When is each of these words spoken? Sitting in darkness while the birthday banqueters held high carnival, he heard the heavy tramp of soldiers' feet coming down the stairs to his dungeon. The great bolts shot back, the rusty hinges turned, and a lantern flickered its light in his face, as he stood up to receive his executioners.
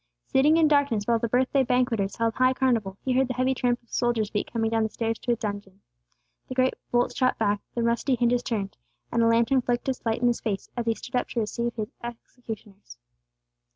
Sitting 0.25 0.57
in 0.57 0.67
darkness 0.67 1.05
while 1.05 1.19
the 1.19 1.27
birthday 1.27 1.61
banqueters 1.63 2.15
held 2.15 2.33
high 2.33 2.53
carnival, 2.55 2.97
he 3.05 3.13
heard 3.13 3.27
the 3.27 3.35
heavy 3.35 3.53
tramp 3.53 3.79
of 3.83 3.91
soldiers' 3.91 4.31
feet 4.31 4.51
coming 4.51 4.71
down 4.71 4.81
the 4.81 4.89
stairs 4.89 5.19
to 5.19 5.29
his 5.29 5.37
dungeon. 5.37 5.79
The 6.49 6.55
great 6.55 6.73
bolts 6.91 7.15
shot 7.15 7.37
back, 7.37 7.61
the 7.75 7.83
rusty 7.83 8.15
hinges 8.15 8.41
turned, 8.41 8.77
and 9.11 9.21
a 9.21 9.27
lantern 9.27 9.61
flickered 9.61 9.89
its 9.89 10.03
light 10.03 10.23
in 10.23 10.27
his 10.27 10.41
face, 10.41 10.71
as 10.75 10.87
he 10.87 10.95
stood 10.95 11.15
up 11.15 11.29
to 11.29 11.41
receive 11.41 11.75
his 11.75 11.91
executioners. 12.03 12.97